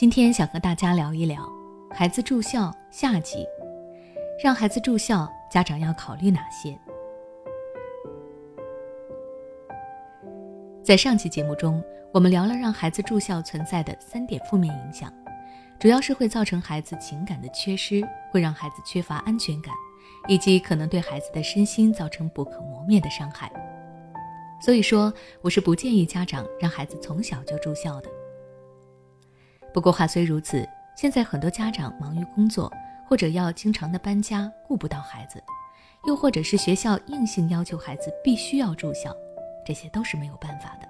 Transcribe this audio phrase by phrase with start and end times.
[0.00, 1.46] 今天想和大家聊一聊
[1.90, 3.46] 孩子住校下集，
[4.42, 6.74] 让孩子住校，家长要考虑哪些？
[10.82, 15.12] 在上期节目中，我们聊了让孩子住校存在的三点负面影响，
[15.78, 19.74] 主要是会造成孩子情感的缺失，会让孩子缺乏安全感，
[20.28, 23.52] 以及可能对孩子的身心造成不可磨灭的伤害。
[24.62, 25.12] 所以说，
[25.42, 28.08] 我是不建议家长让孩子从小就住校的。
[29.72, 32.72] 不过话虽如此，现在很多家长忙于工作，
[33.08, 35.42] 或者要经常的搬家，顾不到孩子，
[36.06, 39.14] 又或者是学校硬性要求孩子必须要住校，
[39.64, 40.88] 这些都是没有办法的。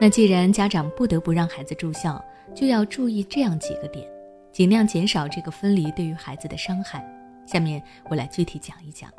[0.00, 4.08] 那既然家长不得不让孩子住校，就要注意这样几个点，
[4.52, 7.04] 尽量减少这个分离对于孩子的伤害。
[7.44, 9.10] 下面我来具体讲一讲。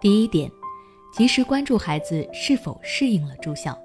[0.00, 0.50] 第一点，
[1.14, 3.78] 及时关注孩子是否适应了住校。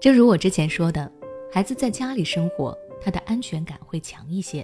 [0.00, 1.10] 正如我之前说的，
[1.52, 4.62] 孩子在家里生活，他的安全感会强一些；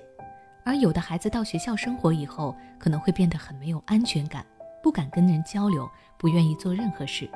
[0.64, 4.46] 而有的孩子到学校生活以后，可能会变得很没有安全感，
[4.80, 7.28] 不敢跟人交流，不愿意做任何事。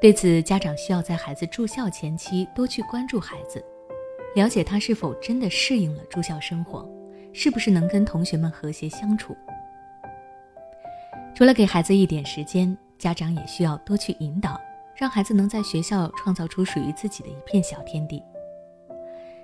[0.00, 3.64] 对此，家长需要在孩子住校前期多去关注孩子，
[4.34, 6.84] 了解他是否真的适应了住校生活，
[7.32, 9.36] 是不是能跟同学们和谐相处。
[11.36, 14.60] 除了给孩子一点时间，家长也需要多去引导。
[15.00, 18.22] 让孩子能在学校创造出属于自己的一片小天地。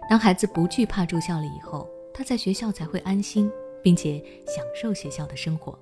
[0.07, 3.51] 当孩子不惧怕住校了以后，他在学校才会安心，
[3.83, 5.77] 并且享受学校的生活。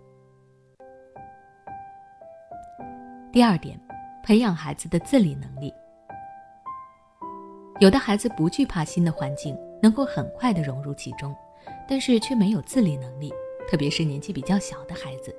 [3.32, 3.76] 第二点，
[4.22, 5.74] 培养孩子的自理能力。
[7.80, 11.34] 有的孩子不惧怕新的环境，能够很快的融入其中，
[11.88, 13.34] 但是却没有自理能力，
[13.68, 15.34] 特别是年纪比较小的孩子。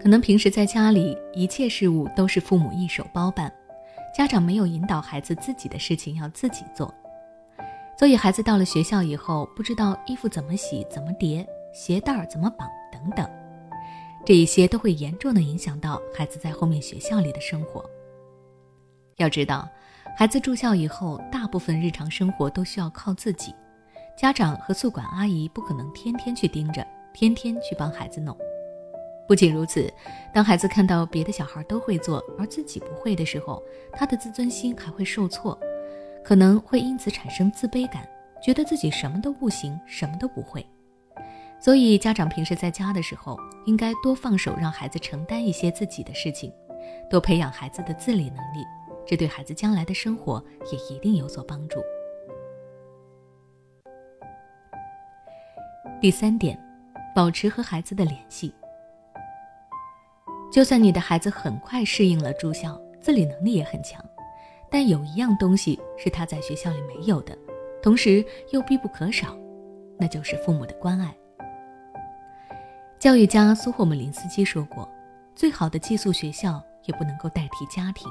[0.00, 3.52] 可能平时在家里，一切事务都是父母一手包办，
[4.14, 6.94] 家长没有引导孩子自己的事情要自己做，
[7.98, 13.28] 所以孩子到了学校以后，不知道衣服怎么洗、怎么叠、鞋带儿怎么绑等等，
[14.24, 17.84] 这一些都会严重的影响到孩子在后面学校里的生活。
[19.16, 19.68] 要知道，
[20.16, 23.54] 孩子住校以后，大部分日常生活都需要靠自己，
[24.16, 28.36] 家长和宿管阿姨不可能天天去盯着，天天去帮孩子弄。
[29.26, 29.92] 不仅如此，
[30.32, 35.58] 当孩子看到别的小孩都会做，而自己不会的时候，他的自尊心还会受挫，
[36.22, 38.08] 可能会因此产生自卑感，
[38.40, 40.64] 觉得自己什么都不行，什么都不会。
[41.58, 46.52] 所以，家长平时在家的时候，应该多放手，让孩子承担一些自己的事情，
[47.10, 48.64] 多培养孩子的自理能力，
[49.04, 51.80] 这对孩子将来的生活也一定有所帮助。
[56.00, 56.56] 第三点，
[57.14, 58.54] 保持和孩子的联系。
[60.56, 64.02] 就算你的孩子很快适应了住校，自理能力也很强，
[64.70, 67.36] 但有一样东西是他在学校里没有的，
[67.82, 69.36] 同时又必不可少，
[69.98, 71.14] 那就是父母的关爱。
[72.98, 74.88] 教育家苏霍姆林斯基说过
[75.36, 78.10] ：“最好的寄宿学校也不能够代替家庭。”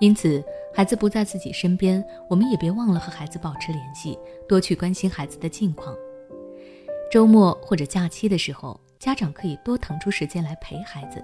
[0.00, 0.44] 因此，
[0.74, 4.18] 孩子不在自己身边，我们也别忘了和孩子保持联系，
[4.48, 5.94] 多去关心孩子的近况。
[7.12, 8.80] 周末或者假期的时候。
[8.98, 11.22] 家长可以多腾出时间来陪孩子，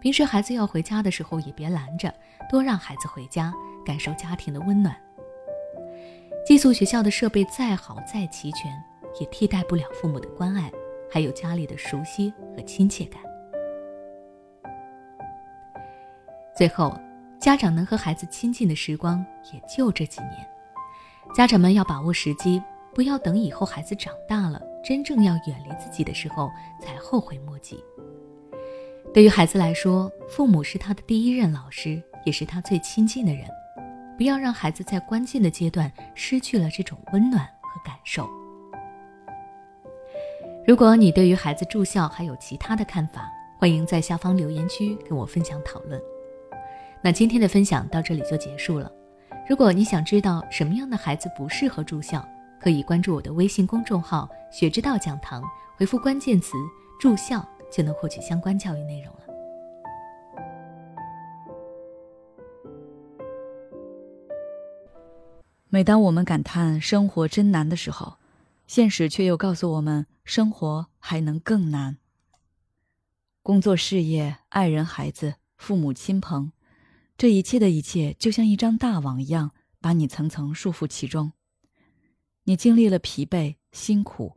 [0.00, 2.12] 平时孩子要回家的时候也别拦着，
[2.50, 3.52] 多让孩子回家，
[3.84, 4.96] 感受家庭的温暖。
[6.46, 8.72] 寄宿学校的设备再好再齐全，
[9.20, 10.70] 也替代不了父母的关爱，
[11.10, 13.20] 还有家里的熟悉和亲切感。
[16.56, 16.98] 最后，
[17.38, 20.46] 家长能和孩子亲近的时光也就这几年，
[21.34, 22.62] 家长们要把握时机，
[22.94, 24.60] 不要等以后孩子长大了。
[24.84, 27.82] 真正要远离自己的时候，才后悔莫及。
[29.14, 33.46] 对于孩子来说，父母是他的第一任老师，也是他最亲近的人。
[34.16, 38.28] 不要让孩子在关键的阶段失去了这种温暖和感受。
[40.66, 43.28] 如果你对于孩子住校还有其他的看法，
[43.58, 46.00] 欢迎在下方留言区跟我分享讨论。
[47.02, 48.90] 那今天的分享到这里就结束了。
[49.48, 52.26] 如果你想知道什么样的孩子不适合住校，
[52.60, 55.42] 可以关注我的微信公众号“学之道讲堂”，
[55.74, 56.52] 回复关键词
[57.00, 59.20] “住校”就能获取相关教育内容了。
[65.68, 68.18] 每当我们感叹生活真难的时候，
[68.68, 71.98] 现实却又告诉我们，生活还能更难。
[73.42, 76.52] 工作、事业、爱人、孩子、父母亲朋，
[77.18, 81.32] 这一切的一切，就像一张大网一样，把你层层束缚其中。
[82.44, 84.36] 你经历了疲惫、辛苦、